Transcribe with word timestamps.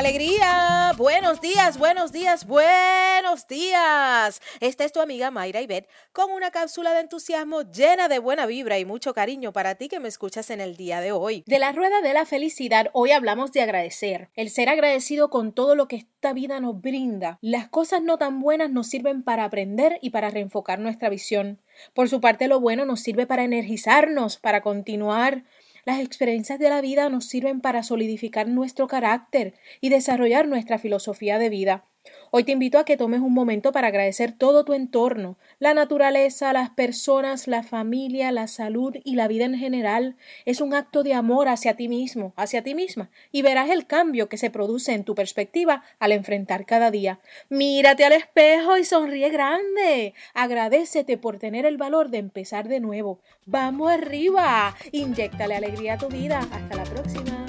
alegría. 0.00 0.92
Buenos 0.98 1.40
días, 1.40 1.78
buenos 1.78 2.12
días, 2.12 2.46
buenos 2.46 3.46
días. 3.48 4.40
Esta 4.60 4.84
es 4.84 4.92
tu 4.92 5.00
amiga 5.00 5.30
Mayra 5.30 5.62
Ibet 5.62 5.88
con 6.12 6.30
una 6.30 6.50
cápsula 6.50 6.92
de 6.92 7.00
entusiasmo 7.00 7.62
llena 7.62 8.08
de 8.08 8.18
buena 8.18 8.44
vibra 8.44 8.78
y 8.78 8.84
mucho 8.84 9.14
cariño 9.14 9.52
para 9.52 9.76
ti 9.76 9.88
que 9.88 9.98
me 9.98 10.08
escuchas 10.08 10.50
en 10.50 10.60
el 10.60 10.76
día 10.76 11.00
de 11.00 11.12
hoy. 11.12 11.42
De 11.46 11.58
la 11.58 11.72
rueda 11.72 12.02
de 12.02 12.12
la 12.12 12.26
felicidad, 12.26 12.90
hoy 12.92 13.12
hablamos 13.12 13.50
de 13.52 13.62
agradecer. 13.62 14.28
El 14.34 14.50
ser 14.50 14.68
agradecido 14.68 15.30
con 15.30 15.52
todo 15.52 15.74
lo 15.74 15.88
que 15.88 15.96
esta 15.96 16.34
vida 16.34 16.60
nos 16.60 16.80
brinda. 16.80 17.38
Las 17.40 17.68
cosas 17.68 18.02
no 18.02 18.18
tan 18.18 18.40
buenas 18.40 18.70
nos 18.70 18.88
sirven 18.88 19.22
para 19.22 19.44
aprender 19.44 19.98
y 20.02 20.10
para 20.10 20.30
reenfocar 20.30 20.78
nuestra 20.80 21.08
visión. 21.08 21.60
Por 21.94 22.10
su 22.10 22.20
parte, 22.20 22.46
lo 22.46 22.60
bueno 22.60 22.84
nos 22.84 23.00
sirve 23.00 23.26
para 23.26 23.44
energizarnos, 23.44 24.36
para 24.36 24.60
continuar 24.60 25.44
las 25.84 26.00
experiencias 26.00 26.58
de 26.58 26.70
la 26.70 26.80
vida 26.80 27.08
nos 27.08 27.26
sirven 27.26 27.60
para 27.60 27.82
solidificar 27.82 28.48
nuestro 28.48 28.86
carácter 28.86 29.54
y 29.80 29.88
desarrollar 29.90 30.48
nuestra 30.48 30.78
filosofía 30.78 31.38
de 31.38 31.48
vida. 31.50 31.89
Hoy 32.32 32.44
te 32.44 32.52
invito 32.52 32.78
a 32.78 32.84
que 32.84 32.96
tomes 32.96 33.20
un 33.22 33.34
momento 33.34 33.72
para 33.72 33.88
agradecer 33.88 34.30
todo 34.30 34.64
tu 34.64 34.72
entorno, 34.72 35.36
la 35.58 35.74
naturaleza, 35.74 36.52
las 36.52 36.70
personas, 36.70 37.48
la 37.48 37.64
familia, 37.64 38.30
la 38.30 38.46
salud 38.46 38.94
y 39.02 39.16
la 39.16 39.26
vida 39.26 39.46
en 39.46 39.56
general. 39.56 40.14
Es 40.44 40.60
un 40.60 40.72
acto 40.72 41.02
de 41.02 41.12
amor 41.12 41.48
hacia 41.48 41.74
ti 41.74 41.88
mismo, 41.88 42.32
hacia 42.36 42.62
ti 42.62 42.76
misma, 42.76 43.10
y 43.32 43.42
verás 43.42 43.68
el 43.68 43.88
cambio 43.88 44.28
que 44.28 44.36
se 44.36 44.48
produce 44.48 44.92
en 44.92 45.02
tu 45.02 45.16
perspectiva 45.16 45.82
al 45.98 46.12
enfrentar 46.12 46.66
cada 46.66 46.92
día. 46.92 47.18
Mírate 47.48 48.04
al 48.04 48.12
espejo 48.12 48.78
y 48.78 48.84
sonríe 48.84 49.30
grande. 49.30 50.14
Agradecete 50.32 51.18
por 51.18 51.38
tener 51.38 51.66
el 51.66 51.78
valor 51.78 52.10
de 52.10 52.18
empezar 52.18 52.68
de 52.68 52.78
nuevo. 52.78 53.18
Vamos 53.44 53.90
arriba. 53.90 54.76
Inyectale 54.92 55.56
alegría 55.56 55.94
a 55.94 55.98
tu 55.98 56.06
vida. 56.06 56.38
Hasta 56.52 56.76
la 56.76 56.84
próxima. 56.84 57.44